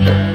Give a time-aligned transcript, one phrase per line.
[0.00, 0.33] Yeah.